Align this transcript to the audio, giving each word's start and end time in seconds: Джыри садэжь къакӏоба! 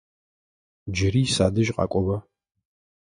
Джыри 0.93 1.23
садэжь 1.35 1.71
къакӏоба! 1.75 2.17